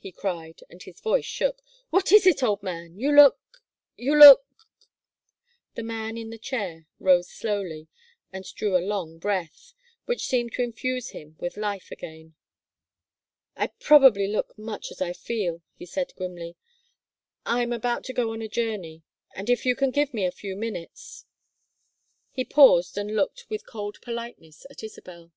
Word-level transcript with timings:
he 0.00 0.12
cried, 0.12 0.60
and 0.70 0.84
his 0.84 1.00
voice 1.00 1.24
shook. 1.24 1.60
"What 1.90 2.12
is 2.12 2.24
it, 2.24 2.40
old 2.40 2.62
man? 2.62 3.00
You 3.00 3.10
look 3.10 3.40
you 3.96 4.14
look" 4.16 4.44
The 5.74 5.82
man 5.82 6.16
in 6.16 6.30
the 6.30 6.38
chair 6.38 6.86
rose 7.00 7.28
slowly 7.28 7.88
and 8.32 8.44
drew 8.54 8.76
a 8.76 8.78
long 8.88 9.18
breath, 9.18 9.74
which 10.04 10.24
seemed 10.28 10.52
to 10.52 10.62
infuse 10.62 11.08
him 11.08 11.34
with 11.40 11.56
life 11.56 11.90
again. 11.90 12.36
"I 13.56 13.66
probably 13.80 14.28
look 14.28 14.56
much 14.56 14.92
as 14.92 15.02
I 15.02 15.12
feel," 15.12 15.62
he 15.74 15.84
said, 15.84 16.14
grimly. 16.14 16.54
"I'm 17.44 17.72
about 17.72 18.04
to 18.04 18.12
go 18.12 18.30
on 18.32 18.40
a 18.40 18.46
journey, 18.46 19.02
and 19.34 19.50
if 19.50 19.66
you 19.66 19.74
can 19.74 19.90
give 19.90 20.14
me 20.14 20.24
a 20.24 20.30
few 20.30 20.54
minutes" 20.54 21.24
He 22.36 22.44
paused 22.44 22.96
and 22.96 23.16
looked 23.16 23.46
with 23.50 23.66
cold 23.66 23.96
politeness 24.00 24.64
at 24.70 24.84
Isabel. 24.84 25.32